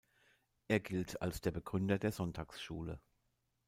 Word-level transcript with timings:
Er 0.67 0.79
gilt 0.79 1.21
als 1.21 1.41
der 1.41 1.51
Begründer 1.51 1.99
der 1.99 2.11
Sonntagsschule. 2.11 2.99